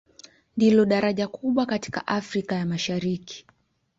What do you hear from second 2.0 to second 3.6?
Afrika ya Mashariki.